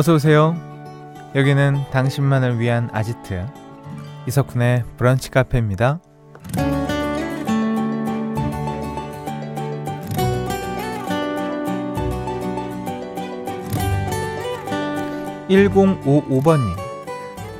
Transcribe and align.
어서 0.00 0.14
오세요. 0.14 0.56
여기는 1.34 1.90
당신만을 1.90 2.58
위한 2.58 2.88
아지트 2.90 3.46
이석훈의 4.26 4.84
브런치 4.96 5.30
카페입니다. 5.30 6.00
1055번님. 15.50 16.76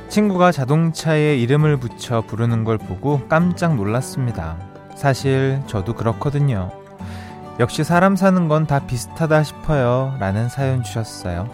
친구가 0.09 0.51
자동차에 0.51 1.35
이름을 1.37 1.77
붙여 1.77 2.21
부르는 2.21 2.63
걸 2.63 2.79
보고 2.79 3.21
깜짝 3.27 3.75
놀랐습니다. 3.75 4.57
사실 4.95 5.61
저도 5.67 5.93
그렇거든요. 5.93 6.71
역시 7.59 7.83
사람 7.83 8.15
사는 8.15 8.47
건 8.47 8.65
다 8.65 8.79
비슷하다 8.87 9.43
싶어요. 9.43 10.15
라는 10.19 10.49
사연 10.49 10.81
주셨어요. 10.81 11.47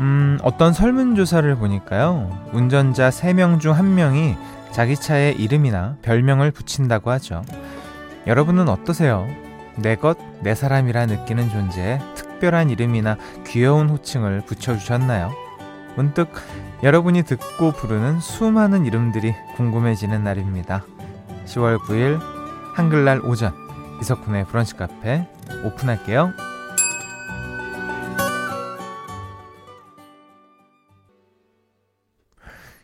음, 0.00 0.38
어떤 0.42 0.72
설문조사를 0.72 1.54
보니까요. 1.56 2.30
운전자 2.52 3.10
3명 3.10 3.60
중 3.60 3.74
1명이 3.74 4.36
자기 4.72 4.96
차에 4.96 5.32
이름이나 5.32 5.96
별명을 6.02 6.50
붙인다고 6.50 7.10
하죠. 7.12 7.42
여러분은 8.26 8.68
어떠세요? 8.68 9.28
내 9.76 9.96
것, 9.96 10.18
내 10.42 10.54
사람이라 10.54 11.06
느끼는 11.06 11.50
존재에 11.50 11.98
특별한 12.14 12.70
이름이나 12.70 13.16
귀여운 13.46 13.88
호칭을 13.88 14.42
붙여주셨나요? 14.46 15.32
문득 15.96 16.30
여러분이 16.82 17.22
듣고 17.22 17.72
부르는 17.72 18.20
수많은 18.20 18.86
이름들이 18.86 19.34
궁금해지는 19.56 20.24
날입니다. 20.24 20.84
10월 21.46 21.78
9일 21.78 22.18
한글날 22.74 23.20
오전 23.24 23.52
이석훈의 24.00 24.46
브런치 24.46 24.76
카페 24.76 25.28
오픈할게요. 25.64 26.32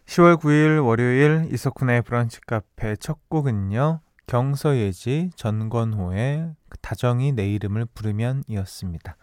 10월 0.09 0.41
9일 0.41 0.83
월요일 0.83 1.48
이석훈의 1.53 2.01
브런치 2.01 2.41
카페 2.47 2.97
첫 2.97 3.28
곡은요. 3.28 4.01
경서예지 4.27 5.33
전건호의 5.37 6.55
다정이 6.81 7.33
내 7.33 7.47
이름을 7.53 7.84
부르면 7.92 8.45
이었습니다. 8.48 9.19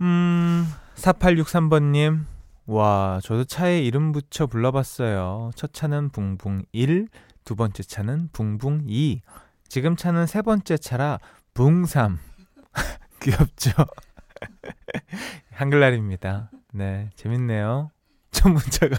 음, 0.00 0.64
4863번님, 0.94 2.24
와, 2.66 3.18
저도 3.24 3.42
차에 3.42 3.82
이름 3.82 4.12
붙여 4.12 4.46
불러봤어요. 4.46 5.50
첫 5.56 5.72
차는 5.72 6.10
붕붕 6.10 6.66
1, 6.70 7.08
두 7.44 7.56
번째 7.56 7.82
차는 7.82 8.28
붕붕 8.32 8.84
2, 8.86 9.22
지금 9.66 9.96
차는 9.96 10.26
세 10.26 10.40
번째 10.40 10.76
차라 10.76 11.18
붕3. 11.52 12.16
귀엽죠? 13.20 13.72
한글날입니다. 15.50 16.52
네, 16.72 17.10
재밌네요. 17.16 17.90
첫 18.30 18.50
문자가. 18.50 18.96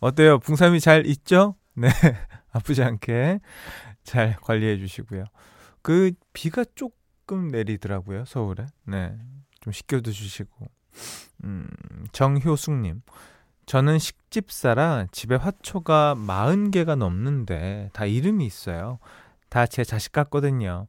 어때요? 0.00 0.38
붕3이 0.38 0.80
잘 0.80 1.06
있죠? 1.06 1.56
네, 1.74 1.88
아프지 2.52 2.82
않게 2.82 3.40
잘 4.02 4.36
관리해 4.40 4.78
주시고요. 4.78 5.24
그 5.82 6.12
비가 6.32 6.64
조금 6.74 7.48
내리더라고요, 7.48 8.24
서울에. 8.24 8.66
네, 8.86 9.16
좀 9.60 9.72
식혀도 9.72 10.10
주시고. 10.10 10.66
음, 11.44 11.68
정효숙님. 12.12 13.02
저는 13.66 13.98
식집사라 13.98 15.06
집에 15.12 15.36
화초가 15.36 16.16
40개가 16.16 16.96
넘는데 16.96 17.90
다 17.92 18.04
이름이 18.04 18.44
있어요. 18.44 18.98
다 19.48 19.66
제 19.66 19.84
자식 19.84 20.12
같거든요. 20.12 20.86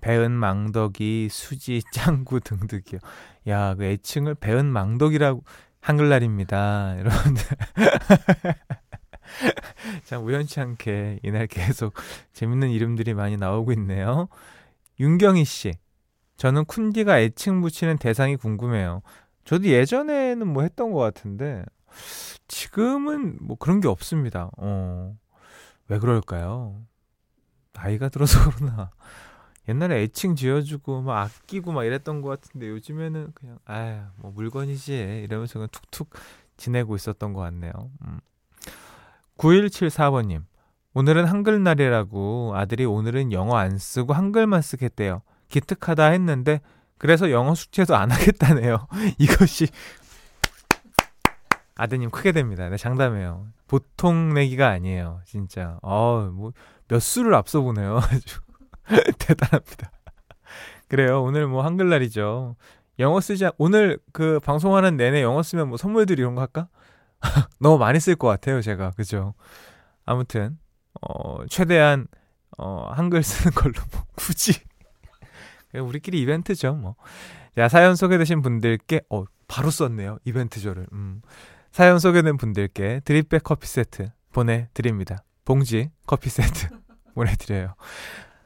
배은 0.00 0.32
망덕이, 0.32 1.28
수지, 1.30 1.80
짱구 1.92 2.40
등등이요. 2.40 3.00
야, 3.48 3.74
그 3.74 3.84
애칭을 3.84 4.34
배은 4.34 4.66
망덕이라고 4.66 5.42
한글날입니다. 5.84 6.96
여러분들. 6.98 7.42
참 10.04 10.24
우연치 10.24 10.60
않게 10.60 11.20
이날 11.22 11.46
계속 11.46 11.92
재밌는 12.32 12.70
이름들이 12.70 13.12
많이 13.12 13.36
나오고 13.36 13.72
있네요. 13.72 14.28
윤경희 14.98 15.44
씨. 15.44 15.74
저는 16.38 16.64
쿤디가 16.64 17.18
애칭 17.18 17.60
붙이는 17.60 17.98
대상이 17.98 18.36
궁금해요. 18.36 19.02
저도 19.44 19.66
예전에는 19.66 20.48
뭐 20.48 20.62
했던 20.62 20.90
것 20.90 21.00
같은데 21.00 21.62
지금은 22.48 23.36
뭐 23.42 23.56
그런 23.58 23.80
게 23.80 23.88
없습니다. 23.88 24.50
어. 24.56 25.14
왜 25.88 25.98
그럴까요? 25.98 26.80
나이가 27.74 28.08
들어서 28.08 28.38
그러나. 28.56 28.90
옛날에 29.68 30.02
애칭 30.02 30.36
지어주고 30.36 31.02
막 31.02 31.22
아끼고 31.22 31.72
막 31.72 31.84
이랬던 31.84 32.20
것 32.20 32.28
같은데 32.28 32.68
요즘에는 32.68 33.32
그냥 33.34 33.58
아유 33.64 34.00
뭐 34.16 34.30
물건이지 34.32 35.22
이러면서 35.24 35.54
그냥 35.54 35.68
툭툭 35.72 36.10
지내고 36.56 36.96
있었던 36.96 37.32
것 37.32 37.40
같네요. 37.40 37.72
음. 38.06 38.20
9174번님 39.38 40.44
오늘은 40.92 41.24
한글날이라고 41.24 42.52
아들이 42.54 42.84
오늘은 42.84 43.32
영어 43.32 43.56
안 43.56 43.78
쓰고 43.78 44.12
한글만 44.12 44.62
쓰겠대요. 44.62 45.22
기특하다 45.48 46.06
했는데 46.06 46.60
그래서 46.98 47.30
영어 47.30 47.54
숙제도 47.54 47.96
안 47.96 48.10
하겠다네요. 48.10 48.86
이것이 49.18 49.68
아드님 51.76 52.10
크게 52.10 52.32
됩니다. 52.32 52.68
네, 52.68 52.76
장담해요. 52.76 53.48
보통 53.66 54.34
내기가 54.34 54.68
아니에요. 54.68 55.20
진짜. 55.24 55.78
어, 55.82 56.30
뭐, 56.32 56.52
몇 56.86 57.00
수를 57.00 57.34
앞서 57.34 57.60
보네요. 57.62 57.98
아주. 58.02 58.40
대단합니다. 59.18 59.90
그래요. 60.88 61.22
오늘 61.22 61.46
뭐 61.46 61.64
한글날이죠. 61.64 62.56
영어 62.98 63.20
쓰자. 63.20 63.52
오늘 63.58 63.98
그 64.12 64.38
방송하는 64.40 64.96
내내 64.96 65.22
영어 65.22 65.42
쓰면 65.42 65.68
뭐 65.68 65.76
선물들 65.76 66.18
이런 66.18 66.34
거 66.34 66.42
할까? 66.42 66.68
너무 67.58 67.78
많이 67.78 67.98
쓸 67.98 68.14
것 68.14 68.28
같아요, 68.28 68.60
제가. 68.60 68.92
그죠? 68.92 69.34
아무튼, 70.04 70.58
어, 71.00 71.46
최대한, 71.48 72.06
어, 72.58 72.90
한글 72.92 73.22
쓰는 73.22 73.52
걸로 73.56 73.74
뭐 73.92 74.04
굳이. 74.14 74.52
우리끼리 75.74 76.20
이벤트죠, 76.20 76.74
뭐. 76.74 76.94
자, 77.56 77.68
사연 77.68 77.96
소개되신 77.96 78.42
분들께, 78.42 79.02
어, 79.10 79.24
바로 79.48 79.70
썼네요. 79.70 80.18
이벤트조를. 80.24 80.86
음. 80.92 81.22
사연 81.72 81.98
소개된 81.98 82.36
분들께 82.36 83.00
드립백 83.04 83.42
커피 83.42 83.66
세트 83.66 84.12
보내드립니다. 84.32 85.24
봉지 85.44 85.90
커피 86.06 86.30
세트 86.30 86.68
보내드려요. 87.14 87.74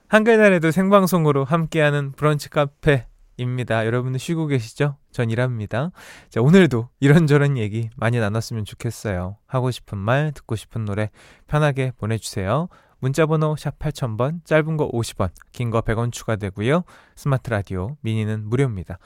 한글날에도 0.09 0.71
생방송으로 0.71 1.45
함께하는 1.45 2.13
브런치 2.13 2.49
카페입니다. 2.49 3.85
여러분들 3.85 4.19
쉬고 4.19 4.47
계시죠? 4.47 4.97
전 5.13 5.29
일합니다. 5.29 5.91
자, 6.31 6.41
오늘도 6.41 6.89
이런저런 6.99 7.59
얘기 7.59 7.91
많이 7.95 8.19
나눴으면 8.19 8.65
좋겠어요. 8.65 9.37
하고 9.47 9.71
싶은 9.71 9.99
말, 9.99 10.33
듣고 10.33 10.57
싶은 10.57 10.87
노래 10.87 11.11
편하게 11.47 11.93
보내주세요. 11.99 12.69
문자번호 13.01 13.55
샵 13.57 13.79
8000번, 13.79 14.45
짧은 14.47 14.79
거 14.79 14.91
50원, 14.91 15.29
긴 15.53 15.71
거 15.71 15.83
100원 15.83 16.11
추가되고요. 16.11 16.85
스마트 17.15 17.51
라디오, 17.51 17.99
미니는 18.01 18.49
무료입니다. 18.49 18.99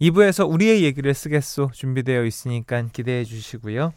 2부에서 0.00 0.50
우리의 0.50 0.82
얘기를 0.82 1.14
쓰겠소 1.14 1.70
준비되어 1.72 2.24
있으니까 2.24 2.82
기대해 2.92 3.22
주시고요. 3.22 3.92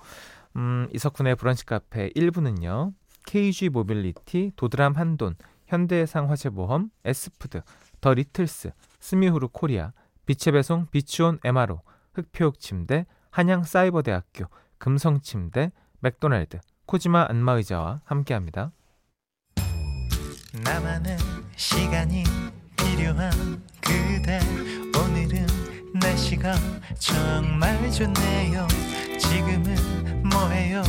음, 0.57 0.87
이석훈의 0.93 1.35
브런치 1.35 1.65
카페 1.65 2.09
1부는요. 2.11 2.93
KG 3.25 3.69
모빌리티, 3.69 4.51
도드람 4.55 4.93
한돈, 4.93 5.35
현대해상 5.73 6.29
화재보험, 6.29 6.91
에스푸드, 7.03 7.61
더 7.99 8.13
리틀스, 8.13 8.69
스미후르 8.99 9.47
코리아, 9.51 9.91
빛의 10.27 10.53
배송 10.53 10.85
비치온 10.91 11.39
MRO, 11.43 11.81
흙표흙침대, 12.13 13.07
한양 13.31 13.63
사이버대학교, 13.63 14.45
금성침대, 14.77 15.71
맥도날드, 15.99 16.59
코지마 16.85 17.25
안마의자와 17.29 18.01
함께합니다. 18.05 18.71
나만의 20.63 21.17
시간이 21.55 22.23
필요한 22.77 23.31
그대. 23.81 24.39
오늘은 24.95 25.47
날씨가 25.99 26.53
정말 26.99 27.91
좋네요. 27.91 28.67
지금은 29.19 30.29
뭐해요? 30.29 30.83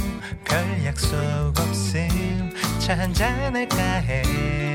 별 0.44 0.84
약속 0.84 1.16
없음. 1.58 2.34
차 2.84 2.98
한잔 2.98 3.56
할까 3.56 3.82
해 3.82 4.74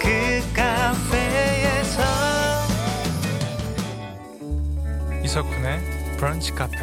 그 0.00 0.08
이석훈의 5.24 5.80
브런치 6.18 6.52
카페 6.52 6.76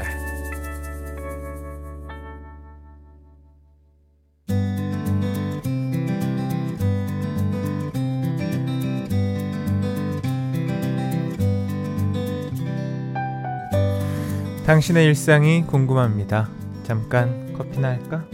당신의 14.66 15.06
일상이 15.08 15.64
궁금합니다. 15.66 16.48
잠깐 16.84 17.49
커피나 17.60 17.90
할까? 17.90 18.26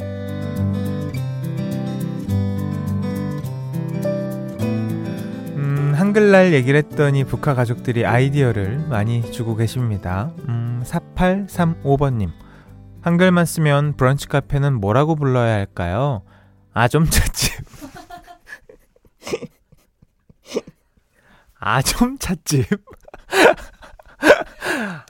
한글날 5.95 6.53
얘기를 6.53 6.77
했더니 6.77 7.23
북한 7.23 7.55
가족들이 7.55 8.05
아이디어를 8.05 8.87
많이 8.89 9.31
주고 9.31 9.55
계십니다. 9.55 10.31
음, 10.47 10.83
4835번님. 10.85 12.31
한글만 13.01 13.45
쓰면 13.45 13.97
브런치 13.97 14.27
카페는 14.27 14.75
뭐라고 14.75 15.15
불러야 15.15 15.55
할까요? 15.55 16.21
아점 16.73 17.05
찻집. 17.05 17.65
아점 21.59 22.17
찻집. 22.19 22.65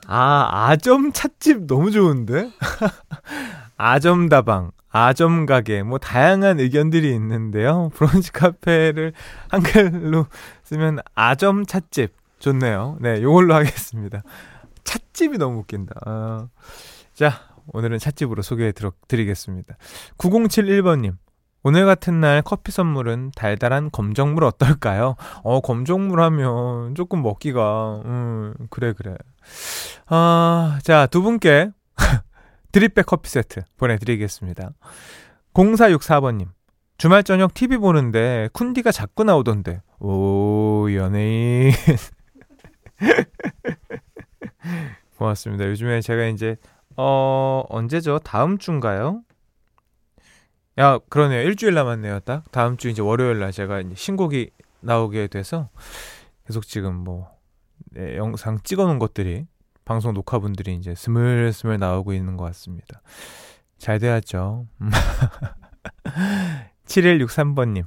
아, 0.07 0.67
아점 0.69 1.12
찻집 1.12 1.65
너무 1.67 1.91
좋은데? 1.91 2.51
아점 3.77 4.30
다방, 4.30 4.72
아점 4.89 5.45
가게, 5.45 5.83
뭐 5.83 5.98
다양한 5.98 6.60
의견들이 6.60 7.13
있는데요. 7.13 7.89
브런치 7.95 8.31
카페를 8.31 9.13
한글로 9.50 10.27
쓰면 10.63 11.00
아점 11.13 11.66
찻집 11.66 12.13
좋네요. 12.39 12.98
네, 13.01 13.22
요걸로 13.22 13.54
하겠습니다. 13.56 14.24
찻집이 14.83 15.38
너무 15.38 15.60
웃긴다. 15.60 15.95
어. 16.06 16.50
자, 17.13 17.33
오늘은 17.74 18.00
찻집으로 18.00 18.42
소개해 18.42 18.72
드리겠습니다. 19.07 19.75
9071번님. 20.18 21.16
오늘 21.63 21.88
같은 21.88 22.22
날 22.22 22.44
커피 22.44 22.72
선물은 22.72 23.31
달달한 23.36 23.89
검정물 23.92 24.44
어떨까요? 24.44 25.16
어, 25.44 25.62
검정물 25.62 26.22
하면 26.22 26.94
조금 26.94 27.24
먹기가, 27.24 28.04
음, 28.06 28.54
그래, 28.69 28.94
그래. 28.94 29.16
아, 30.06 30.77
자, 30.83 31.07
두 31.07 31.24
분께 31.24 31.72
드립백 32.75 33.06
커피 33.06 33.30
세트 33.30 33.62
보내드리겠습니다. 33.77 34.72
0464번님. 35.54 36.50
주말 36.98 37.24
저녁 37.24 37.54
TV 37.54 37.77
보는데 37.77 38.50
쿤디가 38.51 38.92
자꾸 38.92 39.24
나오던데. 39.24 39.81
오, 40.01 40.86
연예인. 40.92 41.72
고맙습니다. 45.18 45.69
요즘에 45.69 46.01
제가 46.01 46.25
이제, 46.25 46.57
어, 46.98 47.63
언제죠? 47.69 48.19
다음 48.19 48.57
주인가요? 48.57 49.22
야, 50.77 51.00
그러네요. 51.07 51.44
일주일 51.44 51.75
남았네요, 51.75 52.19
딱. 52.25 52.44
다음 52.51 52.75
주 52.75 52.89
이제 52.89 53.01
월요일 53.01 53.39
날 53.39 53.54
제가 53.54 53.80
이제 53.80 53.95
신곡이 53.95 54.50
나오게 54.81 55.27
돼서 55.27 55.69
계속 56.45 56.68
지금 56.68 56.94
뭐, 56.94 57.30
네, 57.92 58.18
영상 58.18 58.60
찍어 58.62 58.83
놓은 58.83 59.00
것들이 59.00 59.45
방송 59.86 60.14
녹화분들이 60.14 60.76
이제 60.76 60.94
스물스물 60.96 61.78
나오고 61.78 62.14
있는 62.14 62.38
것 62.38 62.44
같습니다. 62.46 63.02
잘 63.78 64.00
돼야죠. 64.00 64.66
7163번님. 66.88 67.86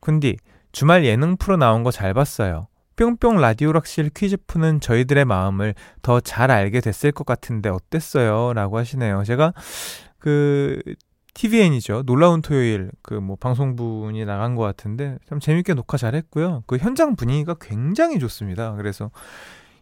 쿤디, 0.00 0.36
주말 0.72 1.04
예능 1.04 1.36
프로 1.36 1.56
나온 1.56 1.82
거 1.82 1.90
잘 1.90 2.14
봤어요. 2.14 2.66
뿅뿅 2.96 3.40
라디오락실 3.40 4.10
퀴즈 4.14 4.36
푸는 4.46 4.80
저희들의 4.80 5.24
마음을 5.24 5.74
더 6.02 6.20
잘 6.20 6.50
알게 6.50 6.80
됐을 6.80 7.10
것 7.12 7.26
같은데 7.26 7.68
어땠어요? 7.68 8.52
라고 8.52 8.78
하시네요. 8.78 9.24
제가 9.24 9.52
그 10.18 10.80
TVN이죠. 11.34 12.04
놀라운 12.06 12.40
토요일 12.42 12.90
그 13.02 13.14
뭐 13.14 13.36
방송분이 13.36 14.24
나간 14.24 14.54
것 14.54 14.62
같은데 14.62 15.18
참 15.28 15.40
재밌게 15.40 15.74
녹화 15.74 15.96
잘했고요. 15.96 16.62
그 16.68 16.76
현장 16.76 17.16
분위기가 17.16 17.54
굉장히 17.60 18.20
좋습니다. 18.20 18.74
그래서 18.76 19.10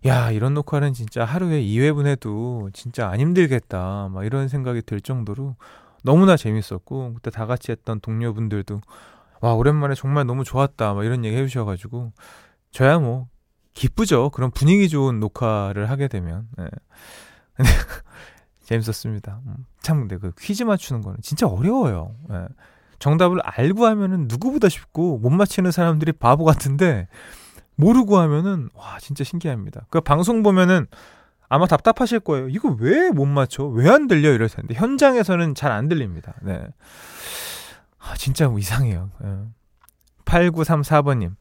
야 0.06 0.30
이런 0.30 0.54
녹화는 0.54 0.94
진짜 0.94 1.24
하루에 1.24 1.60
2회분 1.62 2.06
해도 2.06 2.70
진짜 2.72 3.08
안 3.08 3.20
힘들겠다. 3.20 4.08
막 4.12 4.24
이런 4.24 4.48
생각이 4.48 4.82
들 4.82 5.00
정도로 5.00 5.56
너무나 6.02 6.36
재밌었고 6.36 7.14
그때 7.14 7.30
다 7.30 7.46
같이 7.46 7.70
했던 7.70 8.00
동료분들도 8.00 8.80
와 9.40 9.54
오랜만에 9.54 9.94
정말 9.94 10.26
너무 10.26 10.44
좋았다. 10.44 10.94
막 10.94 11.04
이런 11.04 11.24
얘기 11.24 11.36
해주셔가지고 11.36 12.12
저야 12.72 12.98
뭐 12.98 13.28
기쁘죠. 13.74 14.30
그런 14.30 14.50
분위기 14.50 14.88
좋은 14.88 15.20
녹화를 15.20 15.88
하게 15.88 16.08
되면. 16.08 16.48
네. 16.58 16.66
재밌었습니다. 18.64 19.40
음, 19.46 19.66
참 19.82 20.00
근데 20.00 20.16
그 20.16 20.32
퀴즈 20.38 20.62
맞추는 20.62 21.02
거는 21.02 21.18
진짜 21.22 21.46
어려워요. 21.46 22.14
예. 22.30 22.46
정답을 22.98 23.40
알고 23.42 23.84
하면은 23.86 24.26
누구보다 24.28 24.68
쉽고 24.68 25.18
못 25.18 25.30
맞히는 25.30 25.72
사람들이 25.72 26.12
바보 26.12 26.44
같은데 26.44 27.08
모르고 27.76 28.18
하면은 28.18 28.68
와 28.74 28.98
진짜 29.00 29.24
신기합니다. 29.24 29.86
그 29.90 30.00
방송 30.00 30.42
보면은 30.42 30.86
아마 31.48 31.66
답답하실 31.66 32.20
거예요. 32.20 32.48
이거 32.48 32.76
왜 32.80 33.10
못 33.10 33.26
맞춰? 33.26 33.64
왜 33.64 33.88
안 33.90 34.06
들려? 34.08 34.32
이럴 34.32 34.48
텐데 34.48 34.74
현장에서는 34.74 35.54
잘 35.54 35.70
안 35.72 35.88
들립니다. 35.88 36.34
네. 36.42 36.60
아, 37.98 38.14
진짜 38.16 38.48
뭐 38.48 38.58
이상해요. 38.58 39.10
예. 39.24 39.28
8934번님. 40.24 41.34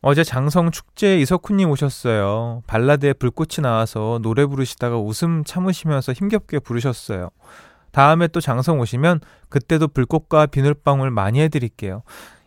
어제 0.00 0.24
장성 0.24 0.70
축제에 0.72 1.20
이석훈님 1.20 1.70
오셨어요. 1.70 2.62
발라드에 2.66 3.12
불꽃이 3.12 3.62
나와서 3.62 4.18
노래 4.22 4.46
부르시다가 4.46 4.98
웃음 4.98 5.44
참으시면서 5.44 6.12
힘겹게 6.12 6.58
부르셨어요. 6.58 7.30
다음에 7.92 8.26
또 8.28 8.40
장성 8.40 8.80
오시면 8.80 9.20
그때도 9.48 9.88
불꽃과 9.88 10.46
비늘방울 10.46 11.10
많이 11.10 11.40
해드릴게요. 11.40 12.02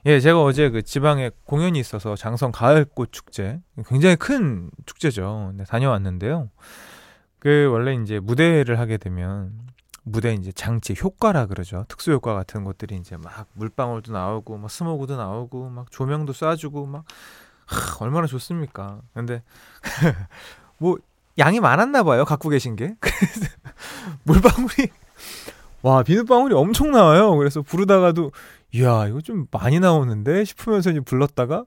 예, 0.08 0.20
제가 0.20 0.44
어제 0.44 0.70
그 0.70 0.84
지방에 0.84 1.32
공연이 1.46 1.80
있어서 1.80 2.16
장성 2.16 2.52
가을꽃 2.52 3.12
축제 3.12 3.60
굉장히 3.88 4.16
큰 4.16 4.70
축제죠. 4.86 5.54
네, 5.56 5.64
다녀왔는데요. 5.64 6.52
그 7.40 7.70
원래 7.72 7.96
이제 7.96 8.20
무대를 8.20 8.78
하게 8.78 8.98
되면 8.98 9.52
무대 10.04 10.34
이제 10.34 10.52
장치 10.52 10.94
효과라 11.02 11.48
그러죠. 11.48 11.86
특수 11.88 12.12
효과 12.12 12.36
같은 12.36 12.64
것들이 12.64 12.96
이제 12.98 13.18
막 13.18 13.48
물방울도 13.54 14.14
나오고 14.14 14.58
막 14.58 14.70
스모그도 14.70 15.18
나오고 15.18 15.70
막 15.70 15.90
조명도 15.90 16.34
쏴주고 16.34 16.88
막 16.88 17.06
하, 17.66 18.06
얼마나 18.06 18.28
좋습니까? 18.28 19.02
근데 19.16 19.42
뭐 20.78 20.98
양이 21.40 21.60
많았나 21.60 22.04
봐요. 22.04 22.26
갖고 22.26 22.50
계신 22.50 22.76
게. 22.76 22.96
물방울이 24.24 24.90
와 25.82 26.04
비눗방울이 26.04 26.54
엄청 26.54 26.92
나와요. 26.92 27.36
그래서 27.36 27.64
부르다가도 27.64 28.32
이야 28.76 29.08
이거 29.08 29.22
좀 29.22 29.48
많이 29.52 29.80
나오는데? 29.80 30.44
싶으면서 30.44 30.92
이제 30.92 31.00
불렀다가 31.00 31.66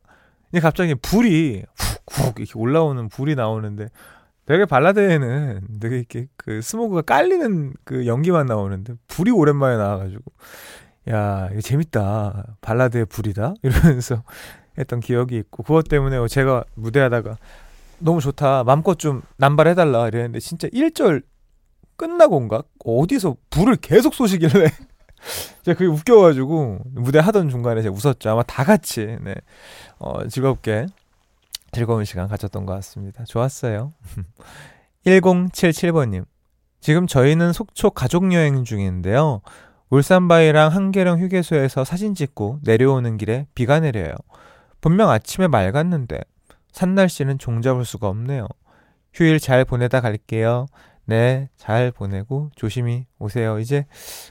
이제 0.52 0.60
갑자기 0.60 0.94
불이 0.94 1.64
훅훅 2.06 2.38
이렇게 2.38 2.52
올라오는 2.55 3.08
불이 3.08 3.34
나오는데 3.34 3.87
되게 4.44 4.66
발라드에는 4.66 5.78
되게 5.81 5.99
이렇게 5.99 6.26
그 6.37 6.60
스모그가 6.60 7.02
깔리는 7.02 7.72
그 7.84 8.06
연기만 8.06 8.47
나오는데 8.47 8.94
불이 9.06 9.30
오랜만에 9.30 9.76
나와가지고 9.78 10.23
야 11.11 11.49
이거 11.50 11.61
재밌다. 11.62 12.56
발라드의 12.61 13.06
불이다. 13.06 13.54
이러면서 13.62 14.23
했던 14.76 15.00
기억이 15.00 15.37
있고 15.38 15.62
그것 15.62 15.88
때문에 15.88 16.26
제가 16.28 16.64
무대하다가 16.75 17.38
너무 18.00 18.21
좋다. 18.21 18.64
마음껏 18.64 18.99
좀 18.99 19.23
남발해달라. 19.38 20.09
이랬는데 20.09 20.40
진짜 20.40 20.68
1절 20.68 21.23
끝나고인가 21.97 22.62
어디서 22.85 23.37
불을 23.50 23.76
계속 23.76 24.14
쏘시길래 24.14 24.71
제가 25.62 25.76
그게 25.76 25.87
웃겨가지고 25.87 26.78
무대 26.92 27.18
하던 27.18 27.48
중간에 27.50 27.82
제가 27.82 27.94
웃었죠. 27.94 28.30
아마 28.30 28.42
다 28.42 28.64
같이 28.64 29.18
네. 29.20 29.34
어, 29.98 30.26
즐겁게 30.28 30.87
즐거운 31.72 32.04
시간 32.04 32.28
가졌던 32.28 32.66
것 32.66 32.72
같습니다. 32.75 33.25
좋았어요. 33.25 33.92
1077번님. 35.06 36.25
지금 36.80 37.06
저희는 37.06 37.52
속초 37.52 37.90
가족 37.90 38.32
여행 38.32 38.64
중인데요. 38.64 39.40
울산바위랑 39.90 40.72
한계령 40.72 41.18
휴게소에서 41.20 41.84
사진 41.84 42.14
찍고 42.14 42.60
내려오는 42.62 43.16
길에 43.16 43.46
비가 43.54 43.80
내려요. 43.80 44.12
분명 44.80 45.10
아침에 45.10 45.48
맑았는데 45.48 46.20
산 46.72 46.94
날씨는 46.94 47.38
종잡을 47.38 47.84
수가 47.84 48.08
없네요. 48.08 48.46
휴일 49.12 49.40
잘 49.40 49.64
보내다 49.64 50.00
갈게요. 50.00 50.66
네, 51.09 51.49
잘 51.57 51.91
보내고 51.91 52.50
조심히 52.55 53.07
오세요. 53.19 53.59
이제 53.59 53.87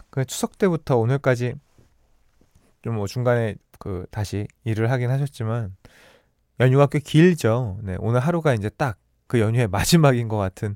그 0.10 0.24
추석 0.26 0.58
때부터 0.58 0.98
오늘까지 0.98 1.56
좀 2.84 2.96
뭐 2.96 3.08
중간에 3.08 3.56
그 3.80 4.06
다시 4.12 4.48
일을 4.64 4.92
하긴 4.92 5.10
하셨지만 5.10 5.76
연휴가 6.60 6.88
꽤 6.88 7.00
길죠. 7.00 7.80
네, 7.84 7.96
오늘 8.00 8.22
하루가 8.22 8.54
이제 8.54 8.70
딱 8.70 8.98
그 9.28 9.40
연휴의 9.40 9.68
마지막인 9.70 10.28
것 10.28 10.38
같은 10.38 10.76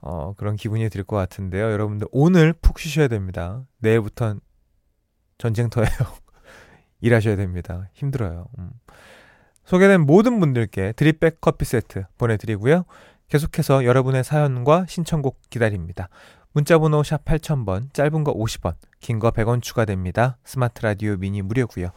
어, 0.00 0.34
그런 0.34 0.56
기분이 0.56 0.88
들 0.88 1.02
것 1.04 1.16
같은데요. 1.16 1.72
여러분들 1.72 2.06
오늘 2.12 2.52
푹 2.52 2.78
쉬셔야 2.78 3.08
됩니다. 3.08 3.64
내일부터는 3.78 4.40
전쟁터예요. 5.38 5.88
일하셔야 7.00 7.36
됩니다. 7.36 7.88
힘들어요. 7.94 8.46
음. 8.58 8.70
소개된 9.64 10.02
모든 10.02 10.38
분들께 10.38 10.92
드립백 10.92 11.40
커피 11.40 11.64
세트 11.64 12.04
보내드리고요. 12.18 12.84
계속해서 13.28 13.84
여러분의 13.84 14.24
사연과 14.24 14.86
신청곡 14.88 15.40
기다립니다. 15.50 16.08
문자번호 16.52 17.02
샵 17.02 17.24
8000번, 17.24 17.92
짧은 17.92 18.24
거 18.24 18.32
50원, 18.34 18.74
긴 19.00 19.18
거 19.18 19.30
100원 19.30 19.60
추가됩니다. 19.62 20.38
스마트 20.44 20.82
라디오 20.82 21.16
미니 21.16 21.42
무료고요. 21.42 21.90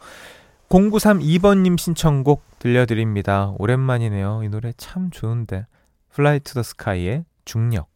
0932번님 0.68 1.78
신청곡 1.78 2.44
들려드립니다. 2.58 3.54
오랜만이네요. 3.58 4.42
이 4.44 4.48
노래 4.48 4.72
참 4.76 5.10
좋은데. 5.10 5.66
플라이 6.10 6.40
투 6.40 6.54
더 6.54 6.62
스카이의 6.62 7.24
중력. 7.44 7.88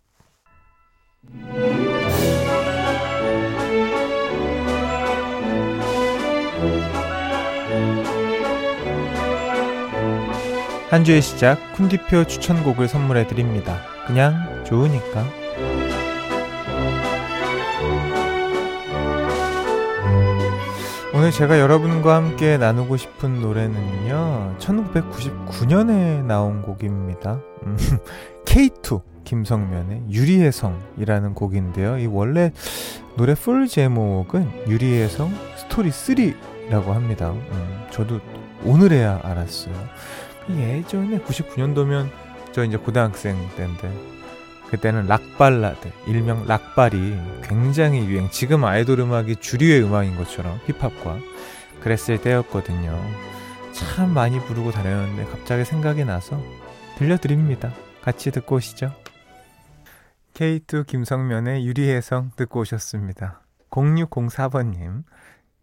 한 10.94 11.02
주의 11.02 11.20
시작 11.20 11.58
쿤디표 11.72 12.28
추천곡을 12.28 12.86
선물해 12.86 13.26
드립니다. 13.26 13.80
그냥 14.06 14.62
좋으니까. 14.62 15.24
오늘 21.12 21.32
제가 21.32 21.58
여러분과 21.58 22.14
함께 22.14 22.58
나누고 22.58 22.96
싶은 22.96 23.40
노래는요. 23.40 24.54
1999년에 24.60 26.24
나온 26.24 26.62
곡입니다. 26.62 27.40
K2 28.46 29.02
김성면의 29.24 30.02
유리의 30.10 30.52
성이라는 30.52 31.34
곡인데요. 31.34 31.98
이 31.98 32.06
원래 32.06 32.52
노래 33.16 33.34
풀 33.34 33.66
제목은 33.66 34.68
유리의 34.68 35.08
성 35.08 35.34
스토리 35.56 35.90
3라고 35.90 36.92
합니다. 36.92 37.32
음, 37.32 37.86
저도 37.90 38.20
오늘에야 38.64 39.22
알았어요. 39.24 39.74
예전에 40.50 41.18
99년도면 41.20 42.10
저 42.52 42.64
이제 42.64 42.76
고등학생 42.76 43.36
때인데 43.56 44.14
그때는 44.68 45.06
락발라드, 45.06 45.90
일명 46.06 46.46
락발이 46.46 47.16
굉장히 47.42 48.04
유행. 48.06 48.28
지금 48.30 48.64
아이돌 48.64 49.00
음악이 49.00 49.36
주류의 49.36 49.82
음악인 49.84 50.16
것처럼 50.16 50.58
힙합과 50.66 51.18
그랬을 51.80 52.20
때였거든요. 52.20 52.98
참 53.72 54.14
많이 54.14 54.40
부르고 54.40 54.70
다녔는데 54.70 55.30
갑자기 55.30 55.64
생각이 55.64 56.04
나서 56.04 56.40
들려드립니다. 56.96 57.72
같이 58.02 58.30
듣고 58.30 58.56
오시죠. 58.56 58.92
K2 60.34 60.86
김성면의 60.86 61.66
유리의 61.66 62.02
성 62.02 62.30
듣고 62.36 62.60
오셨습니다. 62.60 63.42
0604번님. 63.70 65.04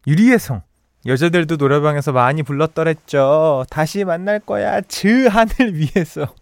유리의 0.08 0.40
성. 0.40 0.62
여자들도 1.06 1.56
노래방에서 1.56 2.12
많이 2.12 2.44
불렀더랬죠. 2.44 3.66
다시 3.70 4.04
만날 4.04 4.40
거야. 4.40 4.82
즈 4.82 5.28
하늘 5.28 5.74
위에서. 5.76 6.34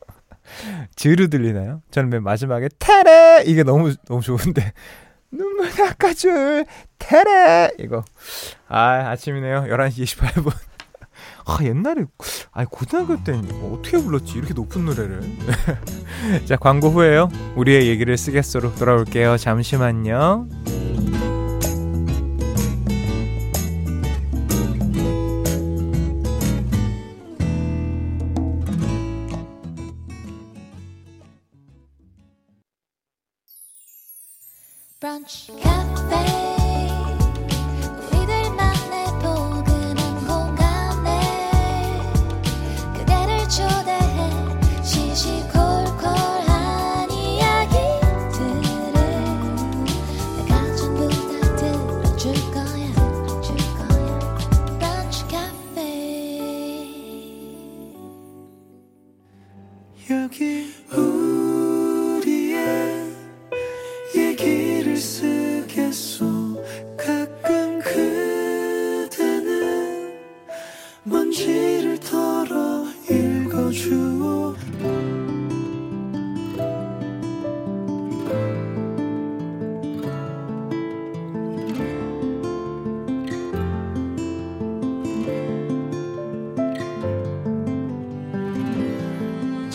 즈르 0.95 1.29
들리나요? 1.29 1.81
저는 1.91 2.09
맨 2.09 2.23
마지막에 2.23 2.69
테레! 2.79 3.43
이게 3.45 3.63
너무 3.63 3.93
너무 4.07 4.21
좋은데. 4.21 4.73
눈물 5.31 5.69
닦아줄 5.71 6.65
테레! 6.97 7.71
이거. 7.79 8.03
아 8.67 9.09
아침이네요. 9.11 9.65
11시 9.69 10.17
28분. 10.17 10.51
아 11.45 11.57
옛날에 11.63 12.05
아 12.51 12.65
고등학교 12.65 13.15
뭐 13.59 13.77
어떻게 13.77 13.97
불렀지? 13.97 14.37
이렇게 14.37 14.53
높은 14.53 14.85
노래를. 14.85 15.21
자 16.45 16.55
광고 16.55 16.89
후에요. 16.89 17.29
우리의 17.55 17.87
얘기를 17.87 18.17
쓰겠소로 18.17 18.75
돌아올게요. 18.75 19.37
잠시만요 19.37 20.47
브 35.29 35.68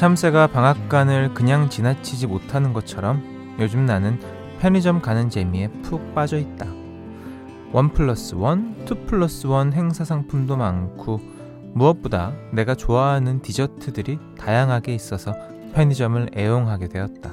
3세가 0.05 0.53
방앗간을 0.53 1.33
그냥 1.33 1.71
지나치지 1.71 2.27
못하는 2.27 2.75
것처럼 2.75 3.57
요즘 3.59 3.87
나는 3.87 4.21
편의점 4.61 5.01
가는 5.01 5.31
재미에 5.31 5.69
푹 5.83 6.15
빠져 6.15 6.37
있다. 6.37 6.67
1 6.67 7.89
플러스 7.95 8.35
1, 8.35 8.43
2 8.85 9.07
플러스 9.07 9.47
1 9.47 9.73
행사 9.73 10.05
상품도 10.05 10.59
많고 10.59 11.23
무엇보다 11.73 12.35
내가 12.53 12.75
좋아하는 12.75 13.41
디저트들이 13.41 14.19
다양하게 14.39 14.95
있어서 14.95 15.35
편의점을 15.73 16.33
애용하게 16.37 16.89
되었다. 16.89 17.33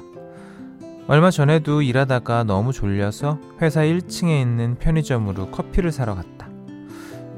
얼마 1.08 1.30
전에도 1.30 1.82
일하다가 1.82 2.44
너무 2.44 2.72
졸려서 2.72 3.38
회사 3.60 3.82
1층에 3.82 4.40
있는 4.40 4.76
편의점으로 4.78 5.50
커피를 5.50 5.92
사러 5.92 6.14
갔다. 6.14 6.48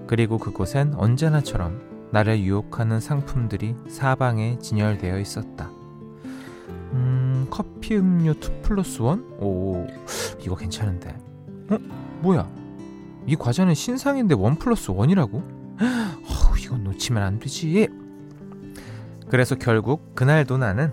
그리고 0.07 0.39
그곳엔 0.39 0.95
언제나처럼 0.95 1.94
나를 2.15 2.39
유혹하는 2.45 3.01
상품들이 3.01 3.75
사방에 3.89 4.57
진열되어 4.61 5.19
있었다. 5.19 5.69
음, 6.93 7.49
커피 7.51 7.97
음료 7.97 8.31
2 8.31 8.63
플러스 8.63 9.03
1? 9.03 9.09
오, 9.41 9.85
이거 10.39 10.55
괜찮은데. 10.55 11.19
어? 11.71 11.79
뭐야? 12.21 12.49
이 13.27 13.35
과자는 13.35 13.75
신상인데 13.75 14.37
1 14.37 14.59
플러스 14.61 14.93
1이라고? 14.93 15.43
어우, 15.83 16.57
이건 16.61 16.85
놓치면 16.85 17.21
안 17.21 17.41
되지. 17.41 17.89
그래서 19.29 19.57
결국 19.57 20.15
그날도 20.15 20.57
나는 20.57 20.93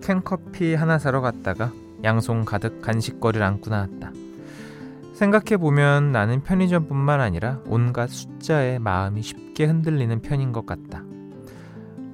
캔커피 0.00 0.76
하나 0.76 1.00
사러 1.00 1.20
갔다가 1.20 1.72
양손 2.04 2.44
가득 2.44 2.80
간식거리를 2.80 3.44
안고 3.44 3.70
나왔다. 3.70 4.12
생각해보면 5.20 6.12
나는 6.12 6.42
편의점뿐만 6.42 7.20
아니라 7.20 7.60
온갖 7.66 8.08
숫자에 8.08 8.78
마음이 8.78 9.20
쉽게 9.20 9.66
흔들리는 9.66 10.22
편인 10.22 10.52
것 10.52 10.64
같다. 10.64 11.04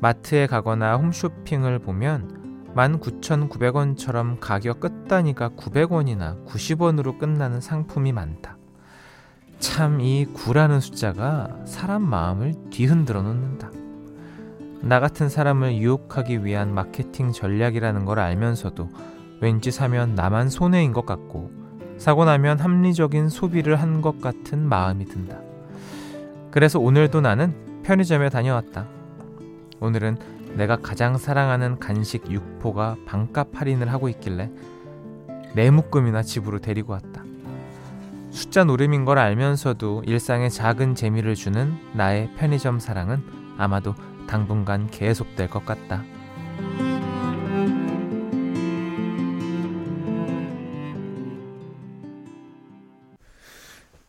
마트에 0.00 0.48
가거나 0.48 0.96
홈쇼핑을 0.96 1.78
보면 1.78 2.72
19,900원처럼 2.75 4.38
가격 4.40 4.80
끝단위가 4.80 5.50
900원이나 5.50 6.44
90원으로 6.46 7.16
끝나는 7.16 7.60
상품이 7.60 8.10
많다. 8.10 8.58
참 9.60 10.00
이 10.00 10.26
9라는 10.34 10.80
숫자가 10.80 11.64
사람 11.64 12.02
마음을 12.02 12.54
뒤흔들어 12.70 13.22
놓는다. 13.22 13.70
나 14.82 14.98
같은 14.98 15.28
사람을 15.28 15.76
유혹하기 15.76 16.44
위한 16.44 16.75
마케팅 16.75 17.30
전략이라는 17.30 18.04
걸 18.04 18.18
알면서도 18.18 18.90
왠지 19.40 19.70
사면 19.70 20.16
나만 20.16 20.50
손해인 20.50 20.92
것 20.92 21.06
같고 21.06 21.55
사고 21.99 22.25
나면 22.25 22.59
합리적인 22.59 23.29
소비를 23.29 23.76
한 23.76 24.00
것 24.03 24.21
같은 24.21 24.69
마음이 24.69 25.07
든다. 25.07 25.38
그래서 26.50 26.79
오늘도 26.79 27.21
나는 27.23 27.55
편의점에 27.83 28.29
다녀왔다. 28.29 28.87
오늘은 29.81 30.19
내가 30.55 30.76
가장 30.76 31.17
사랑하는 31.19 31.79
간식 31.79 32.31
육포가 32.31 32.97
반값 33.07 33.49
할인을 33.55 33.93
하고 33.93 34.09
있길래 34.09 34.50
내 35.55 35.71
묶음이나 35.71 36.23
집으로 36.23 36.59
데리고 36.61 36.93
왔다. 36.93 37.25
숫자 38.31 38.65
노름인 38.65 39.05
걸 39.05 39.19
알면서도 39.19 40.03
일상에 40.07 40.49
작은 40.50 40.95
재미를 40.95 41.35
주는 41.35 41.75
나의 41.95 42.31
편의점 42.37 42.79
사랑은 42.79 43.23
아마도 43.57 43.95
당분간 44.26 44.88
계속될 44.91 45.49
것 45.49 45.65
같다. 45.65 46.03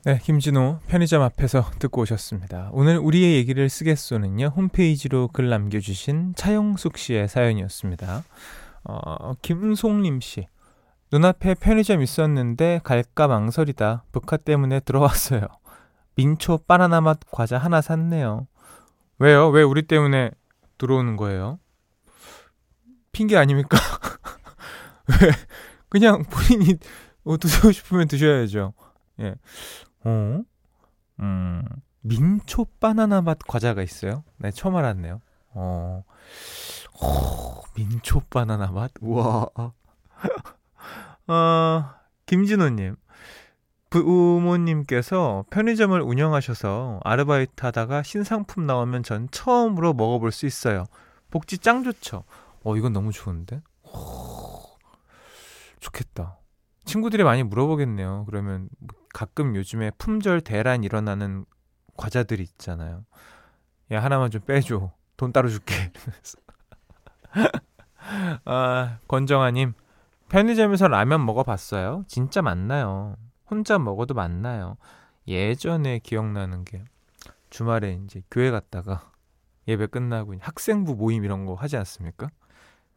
네, 0.08 0.20
김진호 0.24 0.80
편의점 0.88 1.22
앞에서 1.22 1.70
듣고 1.80 2.04
오셨습니다. 2.04 2.70
오늘 2.72 2.98
우리의 2.98 3.36
얘기를 3.36 3.68
쓰겠소는요, 3.68 4.54
홈페이지로 4.56 5.28
글 5.28 5.50
남겨주신 5.50 6.34
차영숙 6.34 6.98
씨의 6.98 7.28
사연이었습니다. 7.28 8.24
어, 8.86 9.34
김송림 9.42 10.22
씨. 10.22 10.48
눈앞에 11.12 11.56
편의점 11.56 12.02
있었는데 12.02 12.80
갈까 12.86 13.28
망설이다. 13.28 14.06
북카 14.14 14.38
때문에 14.38 14.80
들어왔어요. 14.80 15.42
민초 16.16 16.60
바나나 16.60 17.02
맛 17.02 17.20
과자 17.30 17.58
하나 17.58 17.82
샀네요. 17.82 18.48
왜요? 19.20 19.50
왜 19.50 19.62
우리 19.62 19.82
때문에 19.82 20.32
들어오는 20.78 21.18
거예요? 21.18 21.60
핑계 23.12 23.36
아닙니까? 23.36 23.78
왜? 25.22 25.32
그냥 25.90 26.24
본인이 26.24 26.76
뭐 27.24 27.36
드시고 27.36 27.74
싶으면 27.74 28.08
드셔야죠. 28.08 28.72
예. 29.20 29.36
어? 30.04 30.42
음, 31.20 31.64
민초 32.02 32.66
바나나 32.80 33.22
맛 33.22 33.38
과자가 33.40 33.82
있어요? 33.84 34.24
네, 34.38 34.52
처음 34.52 34.76
알았네요. 34.76 35.22
어, 35.50 36.04
오, 37.02 37.64
민초 37.76 38.22
바나나 38.30 38.68
맛? 38.72 38.92
우와. 39.02 39.48
어, 41.28 41.84
김진호님. 42.26 42.96
부모님께서 43.90 45.46
편의점을 45.50 46.00
운영하셔서 46.02 47.00
아르바이트 47.04 47.66
하다가 47.66 48.04
신상품 48.04 48.66
나오면 48.66 49.04
전 49.04 49.30
처음으로 49.32 49.94
먹어볼 49.94 50.32
수 50.32 50.46
있어요. 50.46 50.86
복지 51.32 51.58
짱 51.58 51.84
좋죠? 51.84 52.24
어, 52.64 52.76
이건 52.76 52.94
너무 52.94 53.12
좋은데? 53.12 53.62
오, 53.84 54.62
좋겠다. 55.80 56.38
친구들이 56.86 57.24
많이 57.24 57.44
물어보겠네요. 57.44 58.26
그러면 58.28 58.70
가끔 59.18 59.56
요즘에 59.56 59.90
품절 59.98 60.42
대란 60.42 60.84
일어나는 60.84 61.44
과자들이 61.96 62.44
있잖아요. 62.44 63.04
야, 63.92 64.04
하나만 64.04 64.30
좀 64.30 64.42
빼줘. 64.42 64.92
돈 65.18 65.34
따로 65.34 65.50
줄게. 65.50 65.92
아, 68.46 69.00
권정아님. 69.08 69.74
편의점에서 70.30 70.88
라면 70.88 71.26
먹어봤어요? 71.26 72.04
진짜 72.08 72.44
맛나요. 72.44 73.16
혼자 73.50 73.80
먹어도 73.80 74.14
맛나요. 74.14 74.78
예전에 75.28 75.98
기억나는 75.98 76.64
게 76.64 76.84
주말에 77.50 78.00
이제 78.04 78.22
교회 78.30 78.52
갔다가 78.52 79.10
예배 79.68 79.88
끝나고 79.88 80.36
학생부 80.40 80.94
모임 80.94 81.26
이런 81.26 81.48
거 81.48 81.56
하지 81.56 81.76
않습니까? 81.76 82.30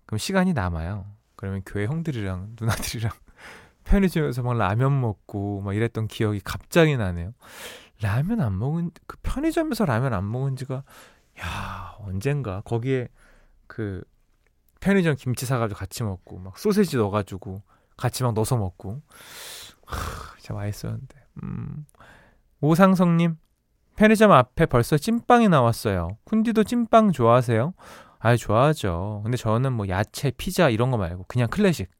그럼 0.05 0.19
시간이 0.19 0.53
남아요. 0.53 1.07
그러면 1.35 1.63
교회 1.65 1.87
형들이랑 1.87 2.57
누나들이랑 2.61 3.11
편의점에서 3.85 4.43
막 4.43 4.57
라면 4.57 5.01
먹고 5.01 5.63
막 5.63 5.75
이랬던 5.75 6.09
기억이 6.09 6.41
갑자기 6.45 6.97
나네요. 6.97 7.33
라면 8.03 8.41
안 8.41 8.59
먹은 8.59 8.91
그 9.07 9.17
편의점에서 9.23 9.85
라면 9.85 10.15
안 10.15 10.31
먹은 10.31 10.57
지가 10.57 10.85
야 11.41 11.97
언젠가 11.99 12.63
거기에 12.63 13.09
그 13.67 14.03
편의점 14.81 15.17
김치 15.17 15.47
사가지고 15.47 15.79
같이 15.79 16.03
먹고 16.03 16.39
막 16.39 16.59
소세지 16.59 16.97
넣어가지고 16.97 17.63
같이 17.97 18.23
막 18.23 18.33
넣어서 18.35 18.57
먹고 18.57 19.03
하, 19.87 20.37
진짜 20.39 20.55
맛있었는데. 20.55 21.17
음. 21.43 21.87
오상성님 22.63 23.37
편의점 23.97 24.33
앞에 24.33 24.67
벌써 24.67 24.97
찐빵이 24.97 25.49
나왔어요. 25.49 26.17
쿤디도 26.25 26.67
찐빵 26.67 27.13
좋아하세요? 27.13 27.75
아 28.19 28.37
좋아하죠. 28.37 29.21
근데 29.25 29.37
저는 29.37 29.73
뭐 29.73 29.89
야채, 29.89 30.31
피자 30.31 30.69
이런 30.69 30.91
거 30.91 30.97
말고 30.97 31.25
그냥 31.29 31.49
클래식 31.49 31.91
팥 31.91 32.00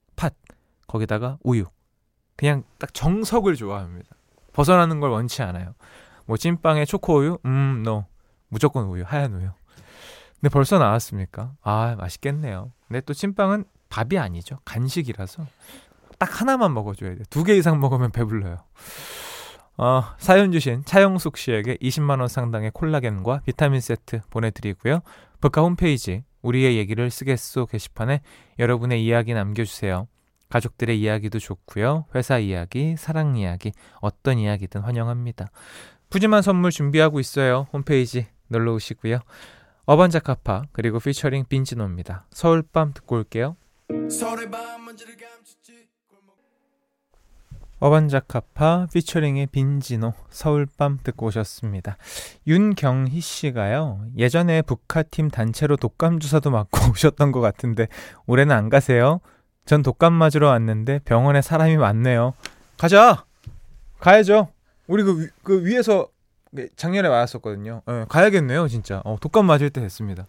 거기다가 0.91 1.39
우유 1.43 1.65
그냥 2.37 2.65
딱 2.79 2.93
정석을 2.93 3.55
좋아합니다. 3.55 4.09
벗어나는 4.53 4.99
걸 4.99 5.11
원치 5.11 5.43
않아요. 5.43 5.75
뭐 6.27 6.37
찐빵에 6.37 6.85
초코우유? 6.85 7.39
음, 7.45 7.83
no. 7.87 8.07
무조건 8.49 8.87
우유, 8.87 9.05
하얀 9.07 9.35
우유. 9.35 9.51
근데 10.41 10.49
벌써 10.53 10.79
나왔습니까? 10.79 11.53
아, 11.63 11.95
맛있겠네요. 11.99 12.73
근데 12.89 13.01
또 13.03 13.13
찐빵은 13.15 13.65
밥이 13.91 14.19
아니죠. 14.19 14.59
간식이라서 14.65 15.47
딱 16.19 16.41
하나만 16.41 16.73
먹어줘야 16.75 17.15
돼. 17.15 17.23
두 17.31 17.45
개 17.45 17.55
이상 17.57 17.79
먹으면 17.81 18.11
배불러요. 18.11 18.57
어, 19.77 20.03
사연 20.19 20.51
주신 20.53 20.85
차영숙 20.85 21.37
씨에게 21.37 21.77
20만 21.77 22.19
원 22.21 22.29
상당의 22.29 22.71
콜라겐과 22.73 23.43
비타민 23.45 23.81
세트 23.81 24.23
보내드리고요. 24.31 25.01
북카 25.41 25.63
홈페이지 25.63 26.25
우리의 26.43 26.77
얘기를 26.79 27.11
쓰겠소 27.11 27.67
게시판에 27.67 28.21
여러분의 28.59 29.05
이야기 29.05 29.35
남겨주세요. 29.35 30.09
가족들의 30.51 31.01
이야기도 31.01 31.39
좋고요. 31.39 32.05
회사 32.15 32.39
이야기, 32.39 32.97
사랑 32.99 33.37
이야기, 33.37 33.73
어떤 34.01 34.39
이야기든 34.39 34.83
환영합니다. 34.83 35.51
푸짐한 36.11 36.43
선물 36.43 36.71
준비하고 36.71 37.21
있어요. 37.21 37.69
홈페이지 37.73 38.27
놀러 38.49 38.75
오시고요. 38.75 39.21
어반자카파 39.87 40.65
그리고 40.73 40.99
피처링 40.99 41.47
빈지노입니다. 41.49 42.27
서울밤 42.31 42.93
듣고 42.93 43.17
올게요. 43.17 43.57
어반자카파 47.81 48.89
피처링의 48.93 49.47
빈지노 49.47 50.13
서울밤 50.29 50.99
듣고 51.03 51.27
오셨습니다. 51.27 51.97
윤경희 52.47 53.21
씨가요. 53.21 54.05
예전에 54.19 54.63
북카팀 54.63 55.31
단체로 55.31 55.77
독감 55.77 56.21
주사도 56.21 56.51
맞고 56.51 56.91
오셨던 56.93 57.33
것 57.33 57.41
같은데 57.41 57.89
올해는 58.27 58.55
안 58.55 58.69
가세요? 58.69 59.21
전 59.71 59.85
독감 59.85 60.13
맞으러 60.13 60.49
왔는데 60.49 60.99
병원에 61.05 61.41
사람이 61.41 61.77
많네요. 61.77 62.35
가자. 62.77 63.25
가야죠. 64.01 64.49
우리 64.89 65.05
그, 65.05 65.23
위, 65.23 65.29
그 65.45 65.65
위에서 65.65 66.09
작년에 66.75 67.09
맞았었거든요. 67.09 67.83
네, 67.87 68.05
가야겠네요, 68.09 68.67
진짜. 68.67 69.01
어, 69.05 69.17
독감 69.21 69.47
맞을 69.47 69.71
때 69.71 69.81
됐습니다. 69.81 70.27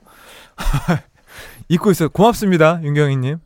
잊고 1.69 1.89
있어요. 1.89 2.09
고맙습니다, 2.09 2.83
윤경희님. 2.83 3.39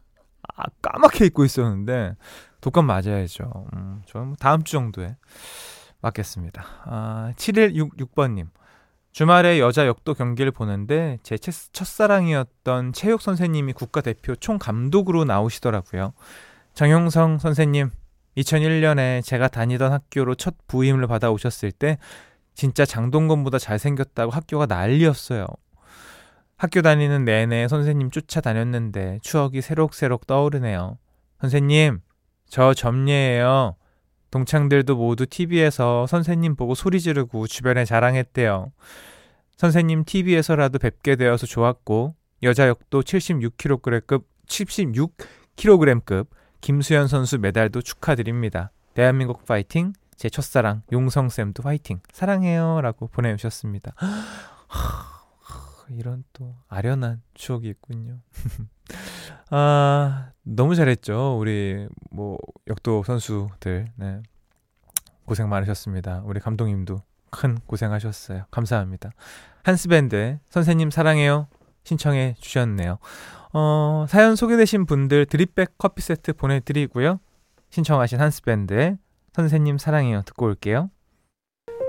아, 0.57 0.63
까맣게 0.81 1.27
잊고 1.27 1.45
있었는데 1.45 2.17
독감 2.59 2.87
맞아야죠. 2.87 3.69
음, 3.73 4.01
저는 4.05 4.27
뭐 4.27 4.35
다음 4.37 4.63
주 4.63 4.73
정도에 4.73 5.15
맞겠습니다. 6.01 6.65
아, 6.87 7.31
7166번님. 7.37 8.47
주말에 9.15 9.61
여자 9.61 9.87
역도 9.87 10.13
경기를 10.13 10.51
보는데 10.51 11.19
제 11.23 11.37
첫사랑이었던 11.37 12.91
체육 12.91 13.21
선생님이 13.21 13.71
국가대표 13.71 14.35
총감독으로 14.35 15.23
나오시더라고요. 15.23 16.11
정용성 16.73 17.37
선생님, 17.37 17.91
2001년에 18.35 19.23
제가 19.23 19.47
다니던 19.47 19.93
학교로 19.93 20.35
첫 20.35 20.55
부임을 20.67 21.07
받아오셨을 21.07 21.71
때 21.71 21.97
진짜 22.55 22.83
장동건보다 22.83 23.57
잘생겼다고 23.57 24.33
학교가 24.33 24.65
난리였어요. 24.65 25.45
학교 26.57 26.81
다니는 26.81 27.23
내내 27.23 27.69
선생님 27.69 28.11
쫓아다녔는데 28.11 29.19
추억이 29.21 29.61
새록새록 29.61 30.27
떠오르네요. 30.27 30.97
선생님, 31.39 32.01
저 32.49 32.73
점례예요. 32.73 33.77
동창들도 34.35 34.97
모두 34.97 35.25
TV에서 35.25 36.07
선생님 36.07 36.57
보고 36.57 36.75
소리 36.75 36.99
지르고 36.99 37.47
주변에 37.47 37.85
자랑했대요. 37.85 38.73
선생님 39.55 40.03
TV에서라도 40.03 40.77
뵙게 40.77 41.15
되어서 41.15 41.45
좋았고 41.45 42.15
여자 42.43 42.67
역도 42.67 43.03
76kg급 43.03 44.25
76kg급 44.45 46.27
김수현 46.59 47.07
선수 47.07 47.37
메달도 47.37 47.81
축하드립니다. 47.81 48.71
대한민국 48.93 49.45
파이팅. 49.45 49.93
제 50.17 50.29
첫사랑 50.29 50.81
용성쌤도 50.91 51.63
파이팅. 51.63 52.01
사랑해요라고 52.11 53.07
보내 53.07 53.33
주셨습니다. 53.37 53.93
이런 55.91 56.25
또 56.33 56.57
아련한 56.67 57.21
추억이 57.35 57.69
있군요. 57.69 58.19
아, 59.49 60.31
너무 60.45 60.75
잘했죠. 60.75 61.37
우리 61.39 61.87
뭐 62.11 62.37
역도 62.67 63.03
선수들. 63.03 63.87
네. 63.95 64.21
고생 65.25 65.49
많으셨습니다. 65.49 66.21
우리 66.25 66.39
감독님도 66.39 67.01
큰 67.31 67.57
고생하셨어요. 67.65 68.45
감사합니다. 68.51 69.09
한스밴드 69.63 70.37
선생님 70.49 70.91
사랑해요. 70.91 71.47
신청해 71.83 72.35
주셨네요. 72.39 72.99
어, 73.53 74.05
사연 74.07 74.35
소개되신 74.35 74.85
분들 74.85 75.25
드립백 75.25 75.77
커피 75.77 76.01
세트 76.01 76.33
보내드리고요. 76.33 77.19
신청하신 77.71 78.21
한스밴드의 78.21 78.97
선생님 79.33 79.77
사랑해요 79.77 80.21
듣고 80.23 80.45
올게요. 80.45 80.89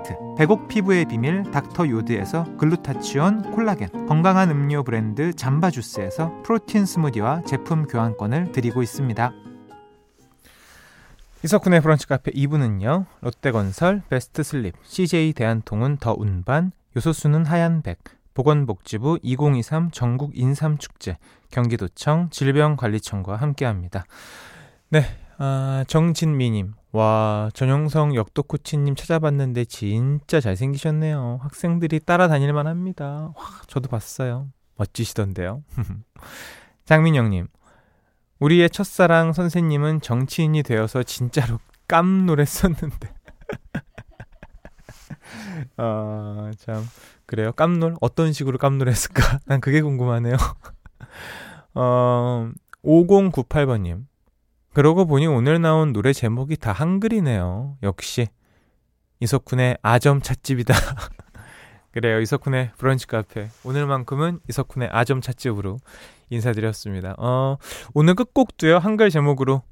세트 0.00 0.16
배곡 0.36 0.68
피부의 0.68 1.06
비밀 1.06 1.42
닥터 1.50 1.88
요드에서 1.88 2.56
글루타치온 2.56 3.52
콜라겐 3.52 4.06
건강한 4.06 4.50
음료 4.50 4.82
브랜드 4.82 5.32
잠바 5.34 5.70
주스에서 5.70 6.42
프로틴 6.42 6.86
스무디와 6.86 7.42
제품 7.42 7.86
교환권을 7.86 8.52
드리고 8.52 8.82
있습니다. 8.82 9.32
이석훈의 11.42 11.80
브런치 11.80 12.06
카페 12.06 12.30
2부는요. 12.32 13.06
롯데건설, 13.22 14.02
베스트슬립, 14.10 14.74
CJ 14.82 15.32
대한통운 15.32 15.96
더 15.96 16.14
운반, 16.16 16.72
요소수는 16.96 17.46
하얀백, 17.46 17.98
보건복지부 18.34 19.20
2023 19.22 19.90
전국 19.90 20.32
인삼축제, 20.34 21.16
경기도청 21.50 22.28
질병관리청과 22.30 23.36
함께합니다. 23.36 24.04
네, 24.90 25.04
아, 25.38 25.84
정진미님, 25.86 26.74
와, 26.92 27.50
전용성 27.54 28.16
역도코치님 28.16 28.96
찾아봤는데 28.96 29.64
진짜 29.66 30.40
잘생기셨네요. 30.40 31.38
학생들이 31.40 32.00
따라다닐만 32.00 32.66
합니다. 32.66 33.32
와, 33.36 33.44
저도 33.68 33.88
봤어요. 33.88 34.48
멋지시던데요. 34.76 35.62
장민영님, 36.86 37.46
우리의 38.40 38.70
첫사랑 38.70 39.32
선생님은 39.32 40.00
정치인이 40.00 40.64
되어서 40.64 41.04
진짜로 41.04 41.60
깜놀했었는데. 41.86 43.10
아, 45.76 46.50
참. 46.58 46.84
그래요? 47.26 47.52
깜놀? 47.52 47.94
어떤 48.00 48.32
식으로 48.32 48.58
깜놀했을까? 48.58 49.38
난 49.46 49.60
그게 49.60 49.80
궁금하네요. 49.80 50.34
어, 51.74 52.50
5098번님. 52.82 54.06
그러고 54.72 55.04
보니 55.04 55.26
오늘 55.26 55.60
나온 55.60 55.92
노래 55.92 56.12
제목이 56.12 56.56
다 56.56 56.72
한글이네요. 56.72 57.78
역시. 57.82 58.28
이석훈의 59.20 59.78
아점 59.82 60.22
찻집이다. 60.22 60.74
그래요. 61.92 62.20
이석훈의 62.20 62.70
브런치 62.78 63.06
카페. 63.08 63.48
오늘만큼은 63.64 64.40
이석훈의 64.48 64.88
아점 64.92 65.20
찻집으로 65.20 65.78
인사드렸습니다. 66.30 67.16
어, 67.18 67.56
오늘 67.94 68.14
끝곡도요. 68.14 68.78
한글 68.78 69.10
제목으로 69.10 69.62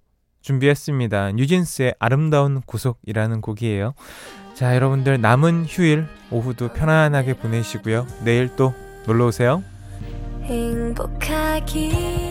준비했습니다. 0.42 1.32
뉴진스의 1.32 1.94
아름다운 1.98 2.60
구속이라는 2.62 3.40
곡이에요. 3.40 3.94
자, 4.54 4.74
여러분들 4.74 5.20
남은 5.20 5.66
휴일 5.66 6.06
오후도 6.32 6.72
편안하게 6.72 7.34
보내시고요. 7.34 8.06
내일 8.24 8.54
또 8.56 8.74
놀러 9.06 9.26
오세요. 9.26 9.62
행복하기 10.42 12.27